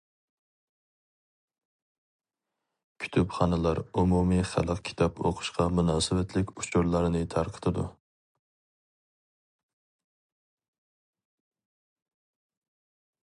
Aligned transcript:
كۇتۇپخانىلار 3.03 3.81
ئومۇمىي 3.85 4.41
خەلق 4.53 4.81
كىتاب 4.89 5.21
ئوقۇشقا 5.29 5.67
مۇناسىۋەتلىك 5.75 6.55
ئۇچۇرلارنى 6.57 7.23
تارقىتىدۇ. 7.35 7.87